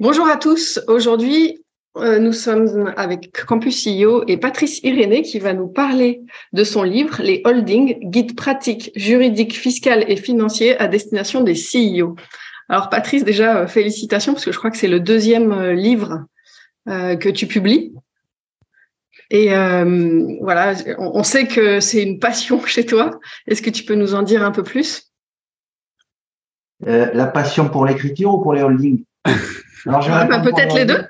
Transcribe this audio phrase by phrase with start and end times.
[0.00, 0.78] Bonjour à tous.
[0.86, 1.64] Aujourd'hui,
[1.96, 6.84] euh, nous sommes avec Campus CEO et Patrice Irénée qui va nous parler de son
[6.84, 12.14] livre Les Holdings, guide pratique, juridique, fiscal et financier à destination des CEO.
[12.68, 16.26] Alors Patrice, déjà, euh, félicitations parce que je crois que c'est le deuxième euh, livre
[16.86, 17.92] que tu publies.
[19.30, 19.48] Et
[20.40, 23.20] voilà, on sait que c'est une passion chez toi.
[23.46, 25.12] Est-ce que tu peux nous en dire un peu plus?
[26.80, 29.04] La passion pour l'écriture ou pour les holdings?
[29.86, 31.06] Alors, je bah, peut-être les deux.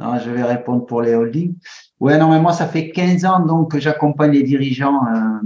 [0.00, 1.56] Non, je vais répondre pour les holdings.
[2.00, 5.40] Ouais, non, mais moi, ça fait 15 ans donc que j'accompagne les dirigeants, euh,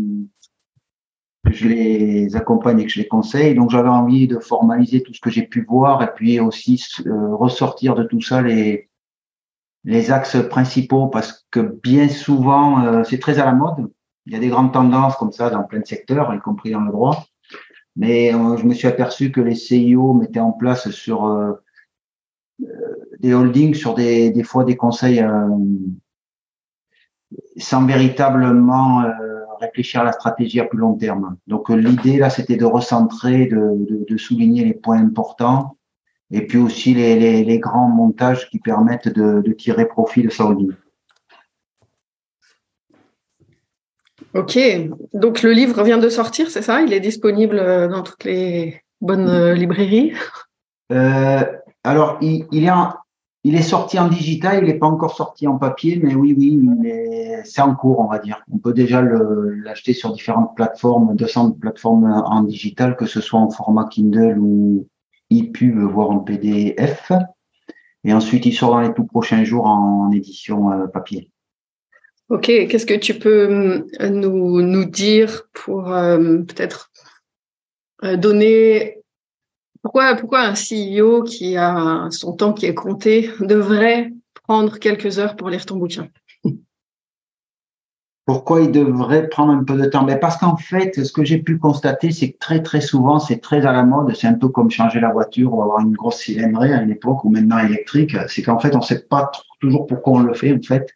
[1.44, 3.56] que je les accompagne et que je les conseille.
[3.56, 7.34] Donc, j'avais envie de formaliser tout ce que j'ai pu voir et puis aussi euh,
[7.34, 8.88] ressortir de tout ça les
[9.86, 13.90] les axes principaux parce que bien souvent, euh, c'est très à la mode.
[14.24, 16.80] Il y a des grandes tendances comme ça dans plein de secteurs, y compris dans
[16.80, 17.26] le droit.
[17.94, 21.26] Mais je me suis aperçu que les CIO mettaient en place sur
[23.20, 25.48] des holdings sur des, des fois des conseils euh,
[27.56, 29.10] sans véritablement euh,
[29.60, 31.36] réfléchir à la stratégie à plus long terme.
[31.46, 35.76] Donc euh, l'idée là, c'était de recentrer, de, de, souligner les points importants
[36.30, 40.30] et puis aussi les, les, les grands montages qui permettent de, de, tirer profit de
[40.30, 40.72] sa holding.
[44.34, 44.58] Ok,
[45.12, 46.82] donc le livre vient de sortir, c'est ça?
[46.82, 47.56] Il est disponible
[47.88, 50.12] dans toutes les bonnes librairies?
[50.90, 51.44] Euh,
[51.84, 52.46] Alors, il,
[53.44, 56.58] est sorti en digital, il n'est pas encore sorti en papier, mais oui, oui,
[57.44, 58.42] c'est en cours, on va dire.
[58.50, 63.50] On peut déjà l'acheter sur différentes plateformes, 200 plateformes en digital, que ce soit en
[63.50, 64.88] format Kindle ou
[65.30, 67.12] e-pub, voire en PDF.
[68.04, 71.30] Et ensuite, il sort dans les tout prochains jours en édition euh, papier.
[72.30, 76.90] Ok, qu'est-ce que tu peux euh, nous, nous dire pour euh, peut-être
[78.02, 79.03] donner
[79.84, 84.12] pourquoi, un CEO qui a son temps qui est compté devrait
[84.46, 86.08] prendre quelques heures pour lire ton bouquin?
[88.26, 90.04] Pourquoi il devrait prendre un peu de temps?
[90.04, 93.36] Mais Parce qu'en fait, ce que j'ai pu constater, c'est que très très souvent, c'est
[93.36, 94.14] très à la mode.
[94.16, 97.22] C'est un peu comme changer la voiture ou avoir une grosse cylindrée à une époque
[97.24, 98.16] ou maintenant électrique.
[98.28, 99.30] C'est qu'en fait, on ne sait pas
[99.60, 100.88] toujours pourquoi on le fait en fait.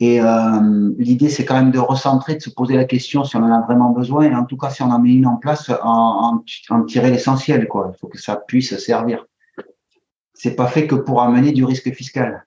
[0.00, 3.44] Et euh, l'idée, c'est quand même de recentrer, de se poser la question si on
[3.44, 5.70] en a vraiment besoin, et en tout cas, si on en met une en place,
[5.82, 6.42] en,
[6.86, 7.68] tirer l'essentiel.
[7.68, 7.92] Quoi.
[7.94, 9.24] Il faut que ça puisse servir.
[10.32, 12.44] C'est pas fait que pour amener du risque fiscal.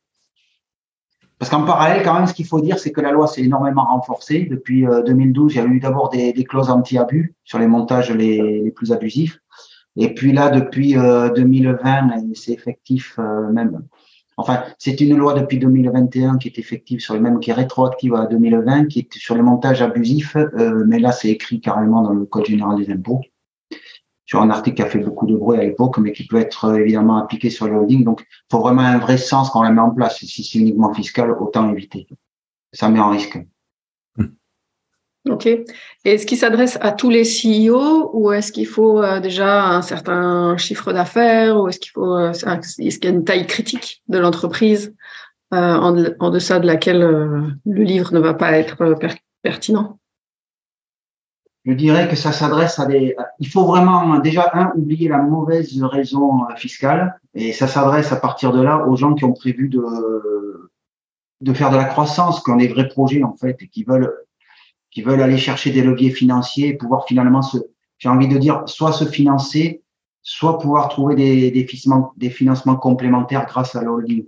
[1.39, 3.85] Parce qu'en parallèle, quand même, ce qu'il faut dire, c'est que la loi s'est énormément
[3.85, 4.47] renforcée.
[4.49, 8.71] Depuis 2012, euh, il y a eu d'abord des, clauses anti-abus sur les montages les,
[8.75, 9.39] plus abusifs.
[9.95, 13.17] Et puis là, depuis 2020, euh, c'est effectif
[13.53, 13.83] même
[14.39, 18.13] Enfin, c'est une loi depuis 2021 qui est effective sur les mêmes, qui est rétroactive
[18.13, 22.13] à 2020, qui est sur les montages abusifs, euh, mais là, c'est écrit carrément dans
[22.13, 23.21] le Code général des impôts,
[24.25, 26.65] sur un article qui a fait beaucoup de bruit à l'époque, mais qui peut être
[26.65, 28.03] euh, évidemment appliqué sur le holding.
[28.03, 30.17] Donc, il faut vraiment un vrai sens quand on la met en place.
[30.23, 32.07] Si c'est uniquement fiscal, autant éviter.
[32.73, 33.39] Ça met en risque.
[35.29, 35.47] Ok.
[36.05, 40.55] Est-ce qu'il s'adresse à tous les CEO ou est-ce qu'il faut euh, déjà un certain
[40.57, 44.17] chiffre d'affaires ou est-ce qu'il faut euh, est-ce qu'il y a une taille critique de
[44.17, 44.95] l'entreprise
[45.53, 48.95] euh, en, deçà de laquelle le livre ne va pas être
[49.41, 49.99] pertinent?
[51.65, 53.15] Je dirais que ça s'adresse à des.
[53.39, 58.53] Il faut vraiment déjà un oublier la mauvaise raison fiscale et ça s'adresse à partir
[58.53, 62.69] de là aux gens qui ont prévu de faire de la croissance, qui ont des
[62.69, 64.13] vrais projets en fait et qui veulent
[64.97, 67.59] qui veulent aller chercher des leviers financiers et pouvoir finalement se,
[67.99, 69.83] j'ai envie de dire, soit se financer,
[70.23, 74.25] soit pouvoir trouver des, des, financements, des financements complémentaires grâce à l'holding.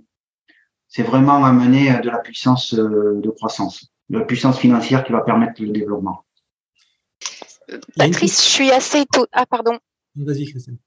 [0.86, 5.22] C'est vraiment amener de la puissance euh, de croissance, de la puissance financière qui va
[5.22, 6.24] permettre le développement.
[7.96, 9.76] Patrice, je suis assez Ah, pardon.
[10.14, 10.78] Vas-y, Christine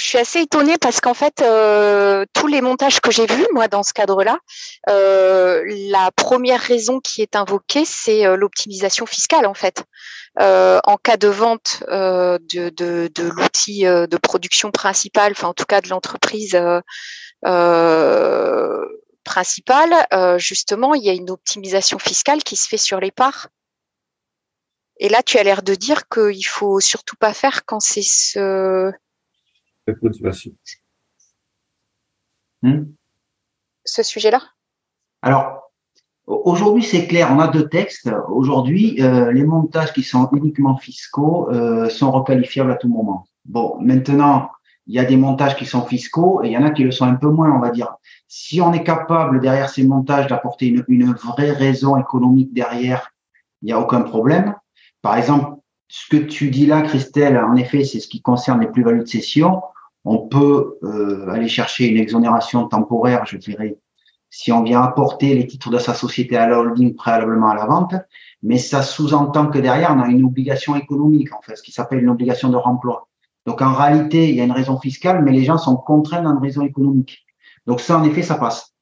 [0.00, 3.68] je suis assez étonnée parce qu'en fait, euh, tous les montages que j'ai vus, moi,
[3.68, 4.38] dans ce cadre-là,
[4.88, 9.84] euh, la première raison qui est invoquée, c'est euh, l'optimisation fiscale, en fait.
[10.38, 15.80] en cas de vente de, de, de l'outil de production principal, enfin en tout cas
[15.80, 16.58] de l'entreprise
[19.24, 20.06] principale,
[20.38, 23.48] justement, il y a une optimisation fiscale qui se fait sur les parts.
[24.98, 28.92] Et là, tu as l'air de dire qu'il faut surtout pas faire quand c'est ce
[30.02, 30.52] motivation?
[32.62, 32.84] Hmm?
[33.84, 34.40] ce sujet-là?
[35.22, 35.72] Alors,
[36.26, 38.10] aujourd'hui, c'est clair, on a deux textes.
[38.28, 41.50] Aujourd'hui, les montages qui sont uniquement fiscaux
[41.88, 43.26] sont requalifiables à tout moment.
[43.44, 44.50] Bon, maintenant,
[44.86, 46.90] il y a des montages qui sont fiscaux et il y en a qui le
[46.90, 47.94] sont un peu moins, on va dire.
[48.28, 53.12] Si on est capable derrière ces montages d'apporter une, une, vraie raison économique derrière,
[53.62, 54.54] il n'y a aucun problème.
[55.02, 55.59] Par exemple,
[55.92, 59.08] ce que tu dis là, Christelle, en effet, c'est ce qui concerne les plus-values de
[59.08, 59.60] cession.
[60.04, 63.76] On peut euh, aller chercher une exonération temporaire, je dirais,
[64.30, 67.66] si on vient apporter les titres de sa société à la holding préalablement à la
[67.66, 67.94] vente,
[68.44, 72.04] mais ça sous-entend que derrière, on a une obligation économique, en fait, ce qui s'appelle
[72.04, 73.08] une obligation de remploi.
[73.44, 76.30] Donc en réalité, il y a une raison fiscale, mais les gens sont contraints dans
[76.30, 77.26] une raison économique.
[77.66, 78.76] Donc ça, en effet, ça passe.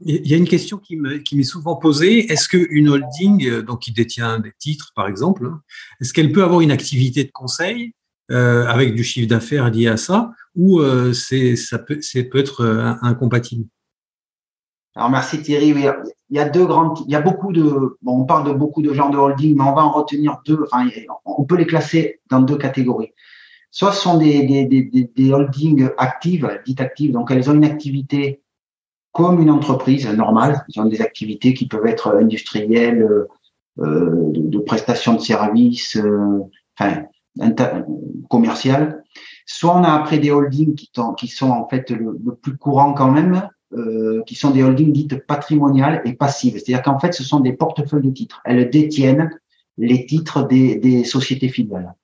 [0.00, 2.30] Il y a une question qui m'est souvent posée.
[2.30, 5.62] Est-ce qu'une holding, euh, donc qui détient des titres, par exemple, hein,
[6.00, 7.92] est-ce qu'elle peut avoir une activité de conseil
[8.30, 12.00] euh, avec du chiffre d'affaires lié à ça, ou euh, ça, peut,
[12.34, 13.66] être incompatible?
[14.94, 15.70] Alors merci Thierry.
[15.70, 19.74] il y a beaucoup de, on parle de beaucoup de genres de holding, mais on
[19.74, 20.64] va en retenir deux.
[20.70, 20.88] Enfin,
[21.24, 23.12] on peut les classer dans deux catégories.
[23.72, 24.66] Soit ce sont des,
[25.16, 28.43] des holdings actives, dites actives, donc elles ont une activité
[29.14, 30.66] comme une entreprise normale.
[30.68, 33.02] Ils ont des activités qui peuvent être industrielles,
[33.78, 36.40] euh, de, de, prestations de services, euh,
[36.78, 37.04] enfin
[38.28, 39.02] commerciales.
[39.46, 43.10] Soit on a après des holdings qui, sont en fait le, le plus courant quand
[43.10, 46.54] même, euh, qui sont des holdings dites patrimoniales et passives.
[46.54, 48.40] C'est-à-dire qu'en fait, ce sont des portefeuilles de titres.
[48.44, 49.30] Elles détiennent
[49.78, 51.94] les titres des, des sociétés filiales.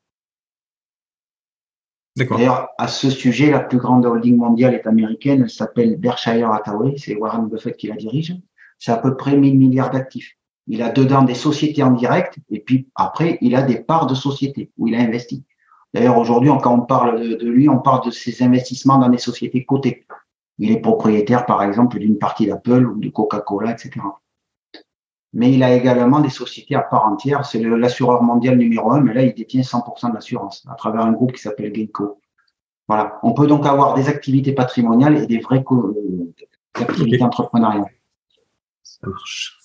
[2.16, 5.42] D'ailleurs, à ce sujet, la plus grande holding mondiale est américaine.
[5.42, 6.94] Elle s'appelle Berkshire Hathaway.
[6.96, 8.36] C'est Warren Buffett qui la dirige.
[8.78, 10.36] C'est à peu près 1000 milliards d'actifs.
[10.66, 14.14] Il a dedans des sociétés en direct et puis après, il a des parts de
[14.14, 15.44] sociétés où il a investi.
[15.94, 19.18] D'ailleurs, aujourd'hui, quand on parle de, de lui, on parle de ses investissements dans des
[19.18, 20.06] sociétés cotées.
[20.58, 24.00] Il est propriétaire, par exemple, d'une partie d'Apple ou de Coca-Cola, etc.
[25.32, 27.44] Mais il a également des sociétés à part entière.
[27.46, 31.12] C'est l'assureur mondial numéro un, mais là, il détient 100% de l'assurance à travers un
[31.12, 32.20] groupe qui s'appelle Geico.
[32.88, 33.20] Voilà.
[33.22, 36.34] On peut donc avoir des activités patrimoniales et des vraies euh,
[36.74, 37.84] activités entrepreneuriales.
[38.82, 39.56] Ça marche.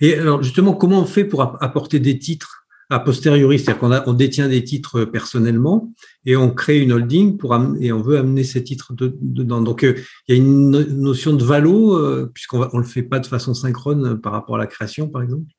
[0.00, 4.14] Et alors, justement, comment on fait pour apporter des titres a posteriori, c'est-à-dire qu'on on
[4.14, 5.92] détient des titres personnellement
[6.24, 7.38] et on crée une holding
[7.80, 9.60] et on veut amener ces titres dedans.
[9.60, 9.94] Donc euh,
[10.26, 13.52] il y a une notion de valo euh, puisqu'on ne le fait pas de façon
[13.52, 15.52] synchrone par rapport à la création, par exemple?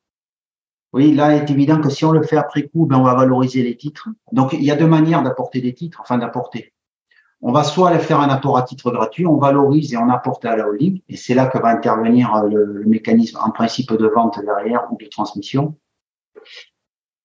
[0.91, 3.13] Oui, là, il est évident que si on le fait après coup, ben, on va
[3.13, 4.09] valoriser les titres.
[4.31, 6.73] Donc, il y a deux manières d'apporter des titres, enfin d'apporter.
[7.41, 10.45] On va soit aller faire un apport à titre gratuit, on valorise et on apporte
[10.45, 14.39] à la holding, et c'est là que va intervenir le mécanisme en principe de vente
[14.43, 15.77] derrière ou de transmission.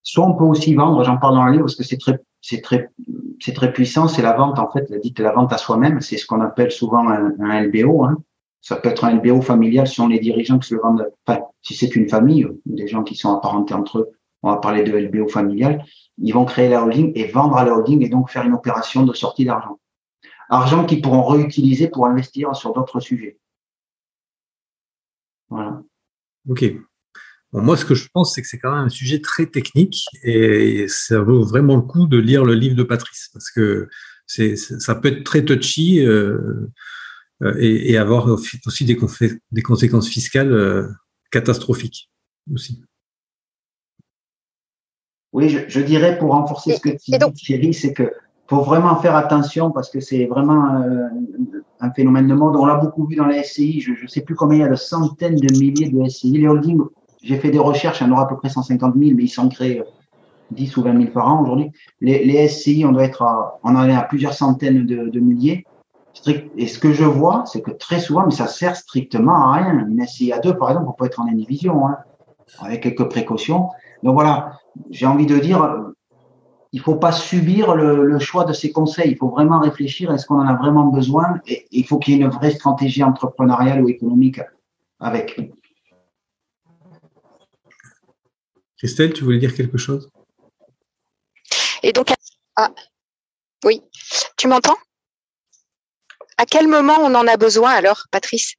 [0.05, 2.61] Soit on peut aussi vendre, j'en parle dans le livre parce que c'est très, c'est
[2.61, 2.91] très,
[3.41, 6.19] c'est très puissant, c'est la vente en fait, la dite la vente à soi-même, c'est
[6.19, 8.05] ce qu'on appelle souvent un, LBO.
[8.05, 8.19] Hein.
[8.61, 11.41] Ça peut être un LBO familial si on les dirigeants qui se le vendent, enfin,
[11.63, 14.11] si c'est une famille, des gens qui sont apparentés entre eux,
[14.43, 15.83] on va parler de LBO familial,
[16.19, 19.05] ils vont créer la holding et vendre à la holding et donc faire une opération
[19.05, 19.81] de sortie d'argent.
[20.51, 23.39] Argent qu'ils pourront réutiliser pour investir sur d'autres sujets.
[25.49, 25.83] Voilà.
[26.47, 26.65] Ok
[27.63, 30.87] moi, ce que je pense, c'est que c'est quand même un sujet très technique et
[30.89, 33.89] ça vaut vraiment le coup de lire le livre de Patrice parce que
[34.27, 36.69] c'est, ça peut être très touchy euh,
[37.43, 38.99] euh, et, avoir aussi des,
[39.53, 40.89] des conséquences fiscales euh,
[41.31, 42.11] catastrophiques
[42.53, 42.83] aussi.
[45.33, 48.13] Oui, je, dirais pour renforcer ce que tu dis, Thierry, c'est que
[48.49, 50.85] faut vraiment faire attention parce que c'est vraiment
[51.81, 52.55] un phénomène de mode.
[52.57, 53.81] On l'a beaucoup vu dans les SCI.
[53.81, 56.39] Je ne sais plus combien il y a de centaines de milliers de SCI.
[56.39, 56.83] Les holdings
[57.25, 59.29] j'ai fait des recherches, il y en aura à peu près 150 000, mais ils
[59.29, 59.83] sont créés
[60.51, 61.73] 10 ou 20 000 par an aujourd'hui.
[62.01, 65.65] Les, SCI, on doit être à, on en est à plusieurs centaines de, milliers.
[66.57, 69.87] Et ce que je vois, c'est que très souvent, mais ça sert strictement à rien.
[69.89, 71.97] Une SCI à deux, par exemple, on peut être en indivision, hein,
[72.61, 73.71] avec quelques précautions.
[74.03, 74.59] Donc voilà,
[74.91, 75.77] j'ai envie de dire,
[76.73, 79.13] il faut pas subir le, choix de ces conseils.
[79.13, 80.13] Il faut vraiment réfléchir.
[80.13, 81.41] Est-ce qu'on en a vraiment besoin?
[81.47, 84.41] Et il faut qu'il y ait une vraie stratégie entrepreneuriale ou économique
[85.01, 85.41] avec.
[88.79, 90.11] Christelle, tu voulais dire quelque chose?
[91.83, 92.13] Et donc,
[92.57, 92.71] ah,
[93.65, 93.83] oui,
[94.37, 94.77] tu m'entends?
[96.39, 98.55] À quel moment on en a besoin alors, Patrice?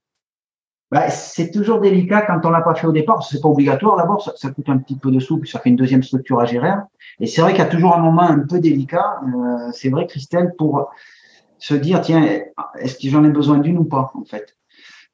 [0.91, 3.23] Bah, c'est toujours délicat quand on l'a pas fait au départ.
[3.23, 3.97] C'est pas obligatoire.
[3.97, 6.45] D'abord, ça, coûte un petit peu de sous, puis ça fait une deuxième structure à
[6.45, 6.71] gérer.
[7.19, 9.19] Et c'est vrai qu'il y a toujours un moment un peu délicat.
[9.23, 10.91] Euh, c'est vrai, Christelle, pour
[11.57, 12.23] se dire tiens,
[12.79, 14.55] est-ce que j'en ai besoin d'une ou pas en fait?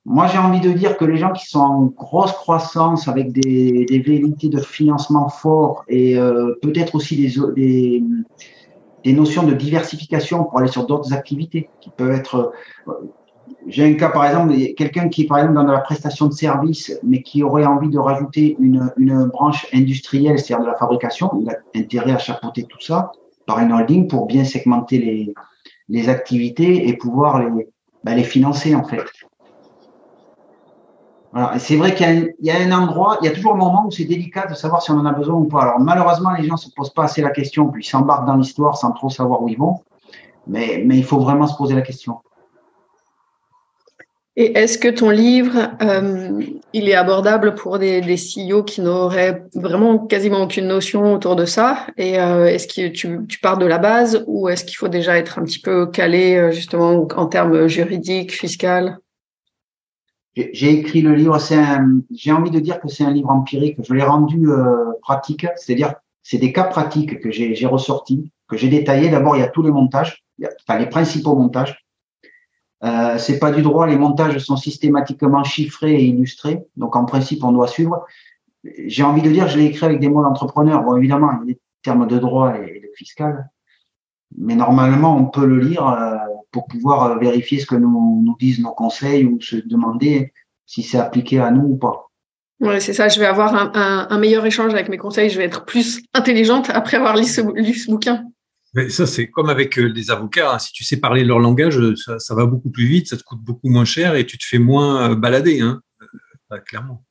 [0.06, 3.86] Moi, j'ai envie de dire que les gens qui sont en grosse croissance avec des,
[3.86, 8.04] des velléités de financement fort et euh, peut-être aussi des, des,
[9.04, 12.52] des, notions de diversification pour aller sur d'autres activités qui peuvent être.
[12.88, 12.94] Euh,
[13.68, 16.98] j'ai un cas, par exemple, quelqu'un qui est par exemple dans la prestation de service,
[17.04, 21.30] mais qui aurait envie de rajouter une, une branche industrielle, c'est-à-dire de la fabrication.
[21.40, 23.12] Il a intérêt à chapeauter tout ça
[23.46, 25.34] par une holding pour bien segmenter les,
[25.90, 27.68] les activités et pouvoir les,
[28.04, 29.04] ben, les financer en fait.
[31.32, 31.58] Voilà.
[31.60, 34.04] C'est vrai qu'il y, a un endroit, il y a toujours un moment où c'est
[34.04, 35.62] délicat de savoir si on en a besoin ou pas.
[35.62, 38.78] Alors malheureusement, les gens se posent pas assez la question, puis ils s'embarquent dans l'histoire
[38.78, 39.80] sans trop savoir où ils vont.
[40.48, 42.18] Mais, il faut vraiment se poser la question.
[44.36, 46.42] Et est-ce que ton livre, euh,
[46.74, 51.46] il est abordable pour des, des CEO qui n'auraient vraiment quasiment aucune notion autour de
[51.46, 51.86] ça?
[51.98, 55.18] Et euh, est-ce que tu, tu, pars de la base ou est-ce qu'il faut déjà
[55.18, 58.96] être un petit peu calé euh, justement en termes juridiques, fiscaux
[60.36, 61.38] J'ai écrit le livre,
[62.12, 63.78] j'ai envie de dire que c'est un livre empirique.
[63.84, 68.70] Je l'ai rendu euh, pratique, c'est-à-dire c'est des cas pratiques que j'ai ressortis, que j'ai
[68.70, 69.10] détaillés.
[69.10, 70.24] D'abord, il y a tous les montages,
[70.62, 71.86] enfin les principaux montages.
[72.84, 77.44] Euh, c'est pas du droit, les montages sont systématiquement chiffrés et illustrés, donc en principe
[77.44, 78.06] on doit suivre.
[78.64, 80.84] J'ai envie de dire, je l'ai écrit avec des mots d'entrepreneur.
[80.84, 83.50] Bon, évidemment, il y a des termes de droit et de fiscal,
[84.38, 86.16] mais normalement on peut le lire euh,
[86.52, 90.34] pour pouvoir euh, vérifier ce que nous, nous disent nos conseils ou se demander
[90.66, 92.08] si c'est appliqué à nous ou pas.
[92.60, 93.08] Oui, c'est ça.
[93.08, 95.30] Je vais avoir un, un, un, meilleur échange avec mes conseils.
[95.32, 98.24] Je vais être plus intelligente après avoir lu ce, lu ce bouquin.
[98.74, 100.54] Mais ça, c'est comme avec les euh, avocats.
[100.54, 100.60] Hein.
[100.60, 103.42] Si tu sais parler leur langage, ça, ça, va beaucoup plus vite, ça te coûte
[103.42, 105.82] beaucoup moins cher et tu te fais moins euh, balader, hein,
[106.66, 107.04] clairement.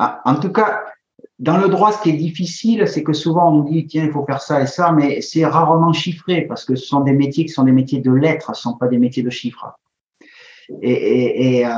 [0.00, 0.84] Ah, en tout cas,
[1.38, 4.12] dans le droit, ce qui est difficile, c'est que souvent on nous dit tiens, il
[4.12, 7.44] faut faire ça et ça, mais c'est rarement chiffré parce que ce sont des métiers
[7.44, 9.78] qui sont des métiers de lettres, ce ne sont pas des métiers de chiffres.
[10.82, 11.70] Et, euh,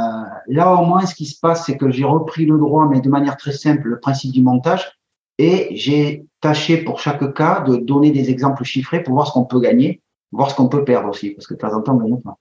[0.48, 3.08] là, au moins, ce qui se passe, c'est que j'ai repris le droit, mais de
[3.08, 4.98] manière très simple, le principe du montage,
[5.38, 9.44] et j'ai tâché pour chaque cas de donner des exemples chiffrés pour voir ce qu'on
[9.44, 11.98] peut gagner, voir ce qu'on peut perdre aussi, parce que de temps en temps, on
[11.98, 12.38] gagne pas.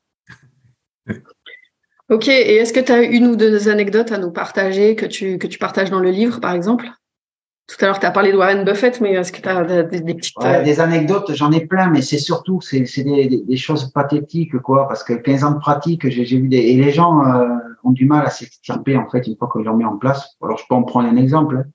[2.09, 5.37] Ok, et est-ce que tu as une ou deux anecdotes à nous partager que tu,
[5.37, 6.89] que tu partages dans le livre, par exemple?
[7.67, 10.01] Tout à l'heure, tu as parlé de Warren Buffett, mais est-ce que tu as des,
[10.01, 10.35] des petites...
[10.37, 14.87] Ouais, des anecdotes, j'en ai plein, mais c'est surtout, c'est des, des, choses pathétiques, quoi,
[14.87, 16.57] parce que 15 ans de pratique, j'ai vu des...
[16.57, 17.47] Et les gens euh,
[17.83, 20.35] ont du mal à s'extirper, en fait, une fois que je mis en place.
[20.41, 21.57] Alors, je peux en prendre un exemple.
[21.57, 21.69] Hein.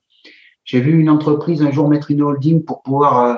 [0.64, 3.36] J'ai vu une entreprise un jour mettre une holding pour pouvoir, euh, euh,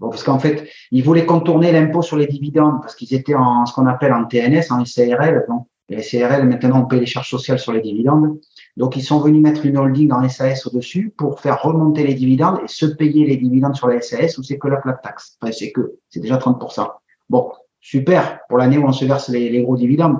[0.00, 3.66] bon, parce qu'en fait, ils voulaient contourner l'impôt sur les dividendes parce qu'ils étaient en
[3.66, 5.44] ce qu'on appelle en TNS, en SARL.
[5.48, 8.38] Donc, les SARL, maintenant, on paye les charges sociales sur les dividendes.
[8.76, 12.60] Donc, ils sont venus mettre une holding en SAS au-dessus pour faire remonter les dividendes
[12.64, 15.36] et se payer les dividendes sur la SAS où c'est que la plate taxe.
[15.40, 16.88] Enfin, c'est que, c'est déjà 30%.
[17.28, 20.18] Bon, super pour l'année où on se verse les gros dividendes.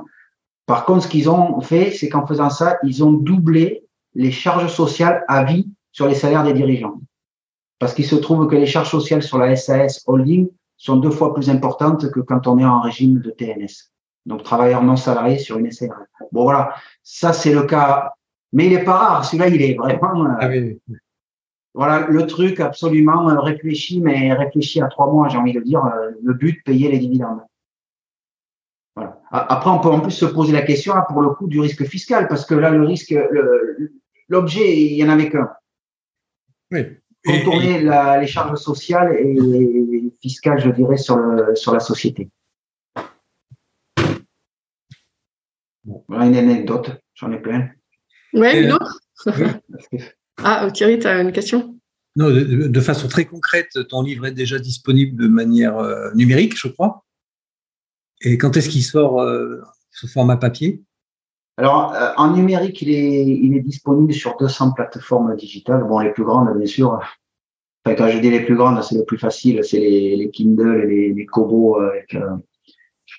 [0.67, 3.85] Par contre, ce qu'ils ont fait, c'est qu'en faisant ça, ils ont doublé
[4.15, 7.01] les charges sociales à vie sur les salaires des dirigeants.
[7.83, 11.35] Parce qu'il se trouve que les charges sociales sur la SAS holding sont deux fois
[11.35, 13.91] plus importantes que quand on est en régime de TNS.
[14.25, 16.07] Donc, travailleurs non salariés sur une SARL.
[16.31, 16.77] Bon, voilà.
[17.03, 18.13] Ça, c'est le cas.
[18.53, 19.25] Mais il est pas rare.
[19.25, 20.27] Celui-là, il est vraiment.
[20.27, 20.79] Euh, ah oui.
[21.75, 25.85] Voilà, le truc absolument euh, réfléchi, mais réfléchi à trois mois, j'ai envie de dire,
[25.85, 27.41] euh, le but, payer les dividendes.
[28.95, 29.21] Voilà.
[29.33, 31.85] Après, on peut en plus se poser la question, là, pour le coup, du risque
[31.85, 33.13] fiscal, parce que là, le risque,
[34.29, 35.51] l'objet, il n'y en avait qu'un.
[36.71, 37.02] Oui.
[37.25, 42.29] Contourner La, les charges sociales et fiscales, je dirais, sur, le, sur la société.
[46.09, 47.71] Voilà une anecdote, j'en ai plein.
[48.33, 49.01] Ouais, une autre
[50.39, 51.79] Ah, Thierry, tu as une question?
[52.17, 56.59] Non, de, de, façon très concrète, ton livre est déjà disponible de manière euh, numérique,
[56.59, 57.05] je crois.
[58.21, 59.61] Et quand est-ce qu'il sort euh,
[59.91, 60.83] sous format papier?
[61.57, 65.85] Alors, euh, en numérique, il est, il est disponible sur 200 plateformes digitales.
[65.85, 66.99] Bon, les plus grandes, bien sûr.
[67.85, 70.87] Enfin, quand je dis les plus grandes, c'est le plus facile, c'est les, les Kindle,
[70.87, 72.37] les, les Kobo avec euh,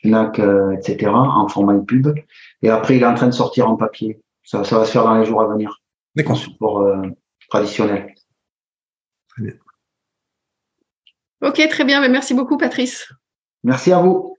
[0.02, 2.08] Fnac, euh, etc., en format pub.
[2.62, 4.20] Et après, il est en train de sortir en papier.
[4.44, 5.82] Ça, ça va se faire dans les jours à venir.
[6.16, 6.34] D'accord.
[6.34, 7.02] En support euh,
[7.50, 8.14] traditionnel.
[9.30, 9.54] Très bien.
[11.42, 12.02] Ok, très bien.
[12.02, 13.12] Mais merci beaucoup, Patrice.
[13.64, 14.38] Merci à vous.